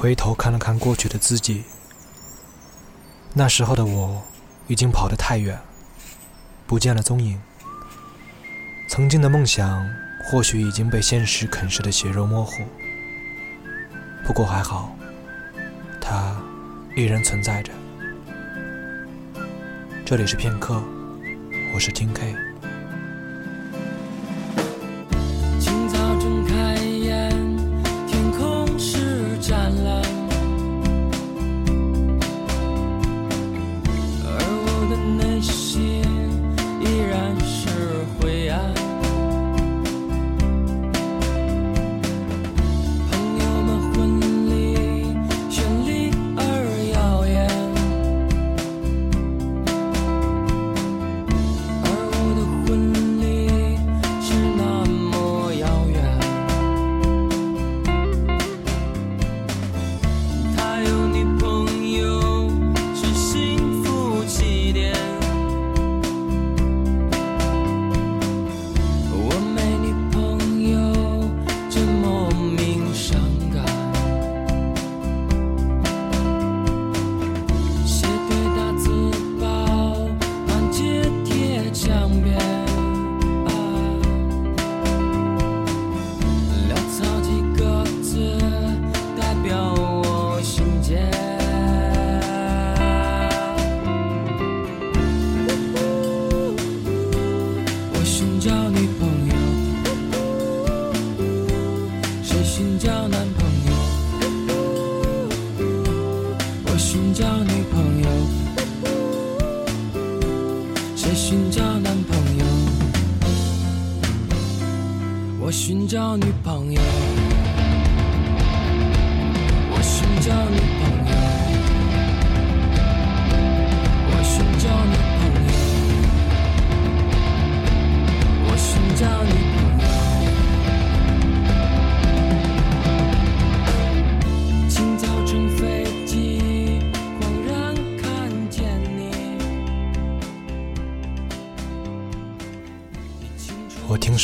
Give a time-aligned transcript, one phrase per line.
[0.00, 1.64] 回头看了看过去的自己，
[3.34, 4.22] 那时候的我
[4.68, 5.58] 已经跑得太远，
[6.68, 7.36] 不见了踪影。
[8.88, 9.84] 曾经的梦想
[10.24, 12.62] 或许已经被现实啃噬的血肉模糊，
[14.24, 14.96] 不过还好，
[16.00, 16.40] 它
[16.94, 17.72] 依然存在着。
[20.06, 20.80] 这里是片刻，
[21.74, 22.47] 我是听 K。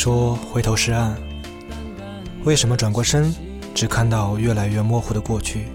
[0.05, 1.15] 说回头是岸，
[2.43, 3.33] 为什么转过身
[3.73, 5.65] 只看到越来越模糊的过去？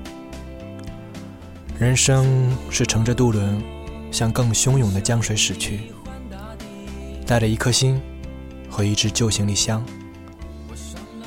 [1.77, 3.61] 人生是乘着渡轮
[4.13, 5.81] 向更汹涌的江水驶去，
[7.27, 8.01] 带着一颗心
[8.71, 9.85] 和一只旧行李箱。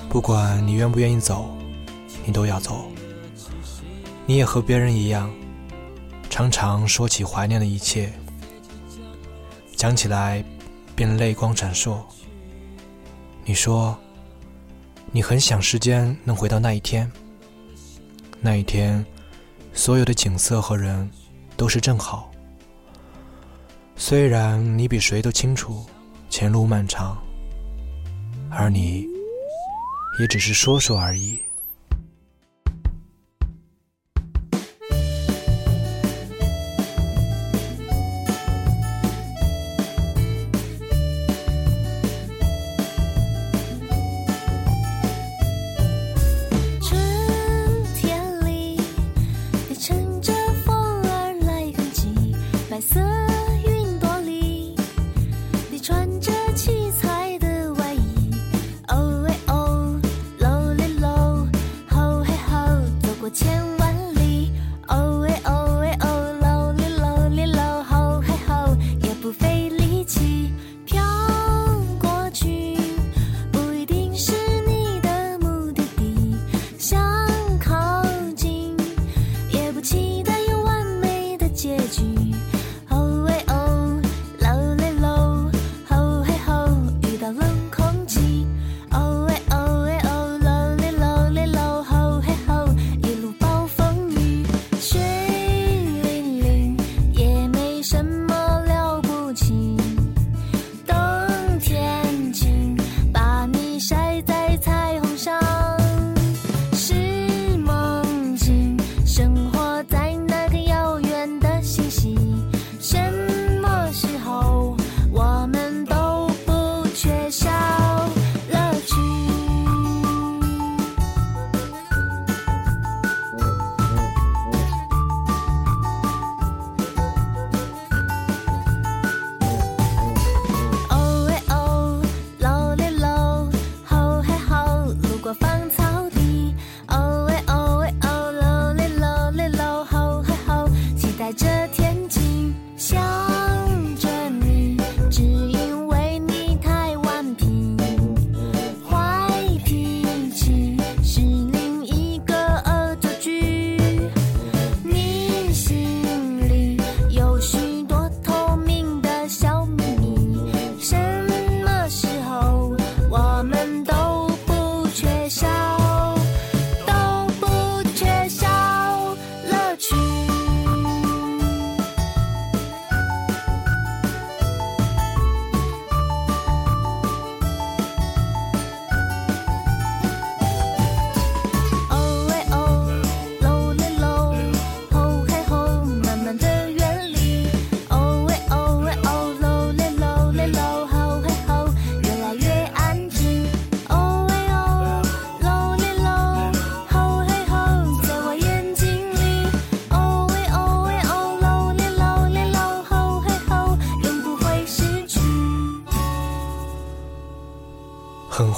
[0.07, 1.53] 不管你愿不愿意走，
[2.25, 2.85] 你都要走。
[4.25, 5.29] 你也和别人一样，
[6.29, 8.13] 常常说起怀念的一切，
[9.75, 10.41] 讲起来
[10.95, 11.97] 便泪光闪烁。
[13.45, 13.97] 你说，
[15.11, 17.11] 你很想时间能回到那一天。
[18.39, 19.05] 那一天，
[19.73, 21.09] 所有的景色和人
[21.57, 22.31] 都是正好。
[23.95, 25.85] 虽然你比谁都清楚
[26.29, 27.17] 前路漫长，
[28.49, 29.05] 而你
[30.19, 31.39] 也只是说说而已。
[52.73, 53.42] 白色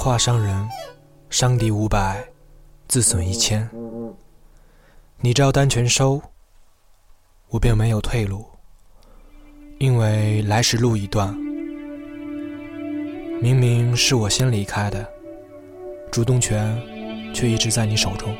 [0.06, 0.68] 狠话伤人，
[1.30, 2.24] 伤敌五百，
[2.86, 3.68] 自损一千。
[5.18, 6.22] 你照单全收，
[7.48, 8.44] 我便没有退路，
[9.78, 11.36] 因为来时路已断。
[13.42, 15.04] 明明是我先离开的，
[16.12, 16.80] 主动权
[17.34, 18.32] 却一直在你手中。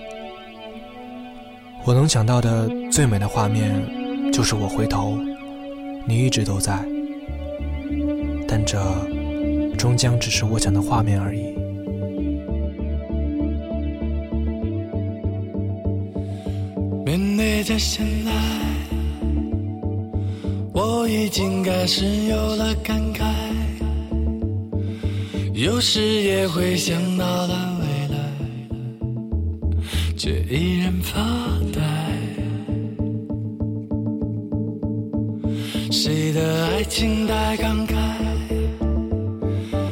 [1.85, 5.19] 我能想到的最美的画面，就是我回头，
[6.07, 6.79] 你一直都在，
[8.47, 8.81] 但这
[9.77, 11.56] 终将只是我想的画面而已。
[17.17, 18.31] 面对着现在，
[20.75, 23.25] 我已经开始有了感慨，
[25.55, 28.19] 有时也会想到了未来，
[30.15, 31.19] 却依然发
[31.73, 31.81] 呆。
[35.91, 37.97] 谁的爱情太慷慨，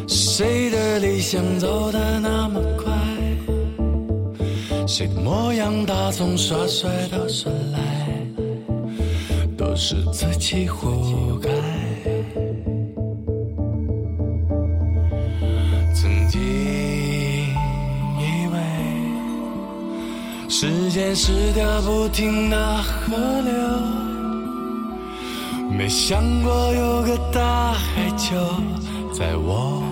[0.06, 2.60] 谁的理想走得那么
[4.96, 7.80] 谁的模样打从耍帅到耍赖，
[9.58, 11.50] 都是自己活该。
[15.92, 16.40] 曾经
[18.20, 18.56] 以为
[20.48, 23.52] 时间是条不停的河流，
[25.76, 28.36] 没想过有个大海就
[29.12, 29.82] 在我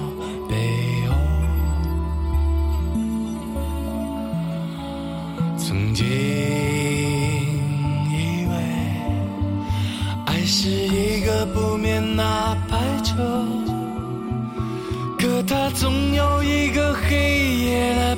[15.52, 18.14] 他总有一个黑夜来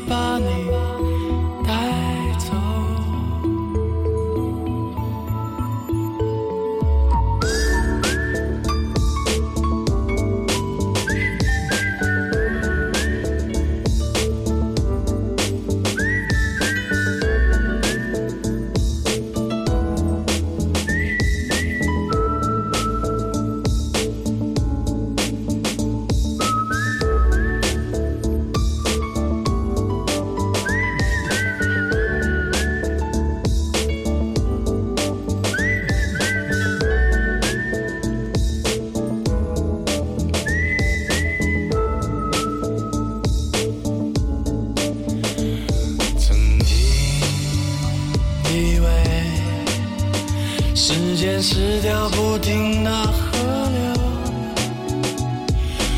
[51.41, 53.39] 时间是条不停的河
[53.71, 53.93] 流，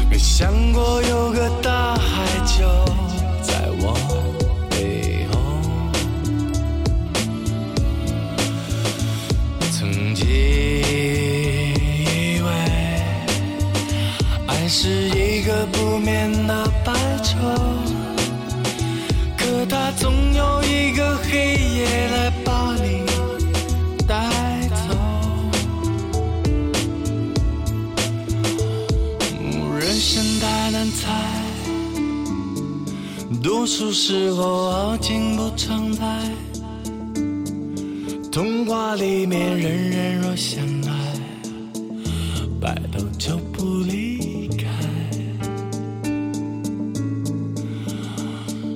[0.08, 1.50] 没想过有个
[30.90, 31.02] 太难猜，
[33.42, 36.04] 多数时候好景不常在。
[38.30, 41.14] 童话里面人人若相爱，
[42.60, 44.68] 白头就不离开。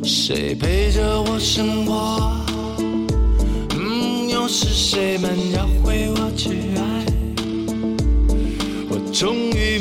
[0.02, 2.30] 谁陪着我生活？
[4.32, 7.04] 又是谁们教会我去爱？
[8.88, 9.79] 我终于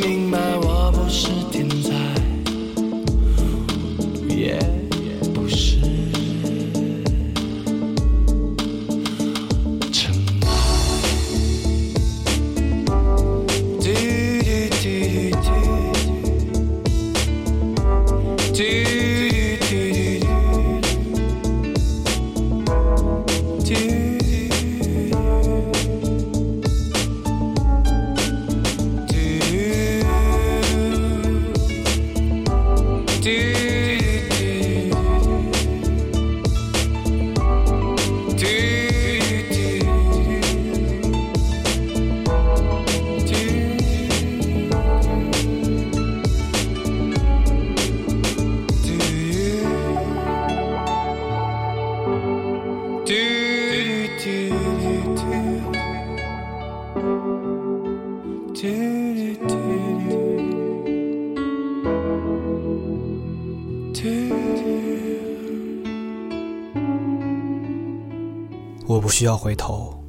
[68.88, 70.04] 我不需要回头，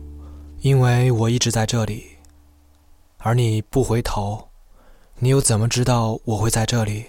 [0.61, 2.05] 因为我一直在这里。
[3.19, 4.49] 而你不回头，
[5.19, 7.05] 你又怎么知道我会在这里？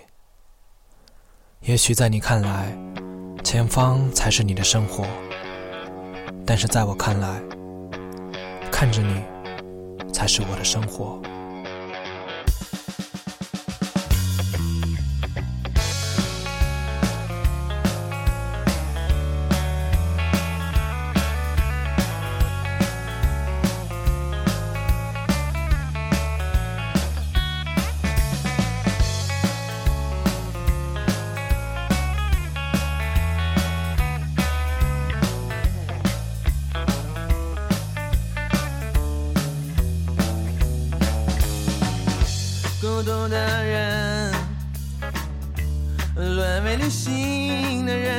[1.62, 2.78] 也许在你看来，
[3.44, 5.06] 前方才是你的生活，
[6.46, 7.42] 但是在我看来，
[8.72, 9.24] 看着你
[10.12, 11.22] 才是我的生活。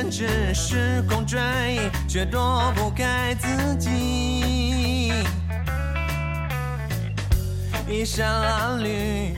[0.03, 1.39] 人，只是空追，
[2.07, 5.13] 却躲不开自己。
[7.87, 8.27] 衣衫
[8.79, 9.35] 褴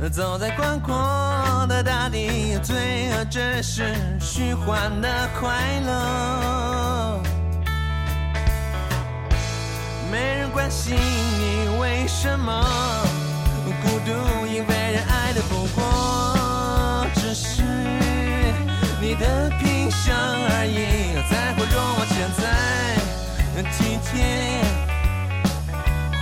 [0.00, 5.08] 褛，走在宽阔的大地，罪恶只是虚幻的
[5.40, 7.20] 快乐。
[10.10, 12.64] 没人关心你为什么
[13.82, 14.12] 孤独，
[14.46, 15.82] 因为人爱的不过
[19.18, 22.42] 的皮相而已，才会容我现在
[23.72, 24.14] 体贴。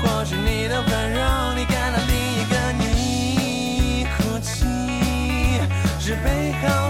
[0.03, 4.65] 或许你的温柔，你感到另一个你哭泣，
[6.01, 6.86] 是背后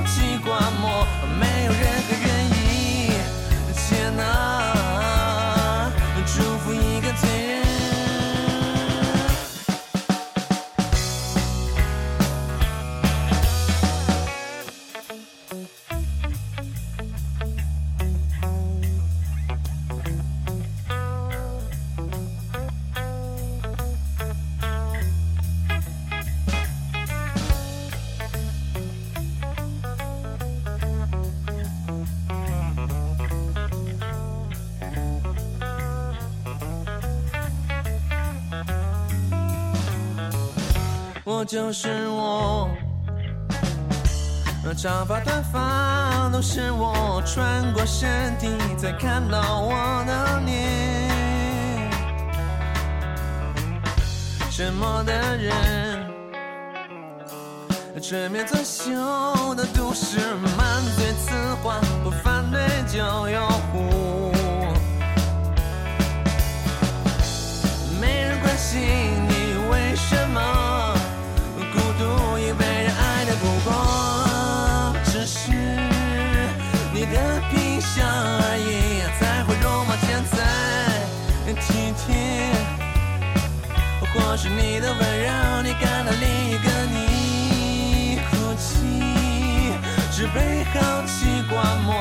[41.38, 42.66] 我就是我，
[44.74, 49.74] 长发短发都是我，穿过身体才看到我
[50.06, 51.90] 的脸。
[54.50, 56.06] 沉默的人，
[58.02, 60.16] 吹灭作秀的都市，
[60.56, 62.96] 满嘴词话，不反对就
[63.28, 64.32] 拥护。
[68.00, 68.80] 没人关心
[81.54, 82.14] 体贴。
[84.12, 88.66] 或许你的温柔，你感到另一个你哭泣，
[90.10, 91.92] 只被好奇观摩，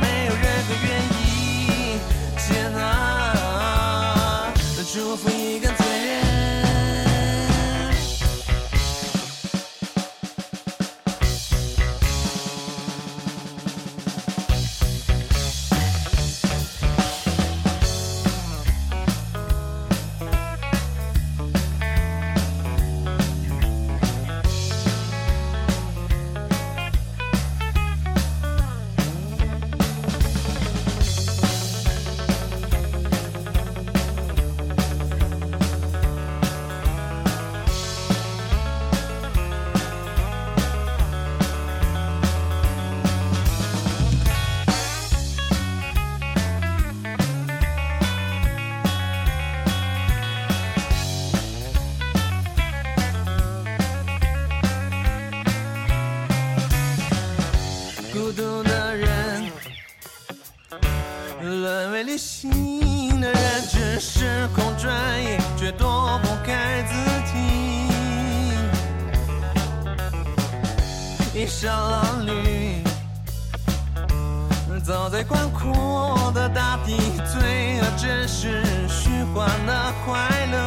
[0.00, 1.98] 没有任何原因。
[2.36, 4.52] 接纳，
[4.92, 5.70] 祝福一个
[75.24, 76.96] 宽阔的大地，
[77.32, 80.61] 罪恶只是虚幻的快乐。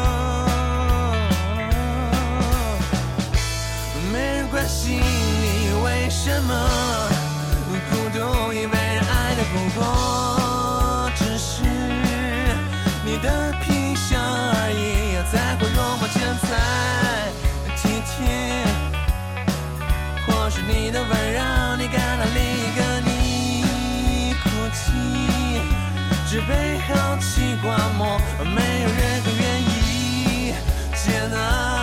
[26.47, 30.53] 被好奇观摩，没有任何愿意
[30.93, 31.74] 接纳。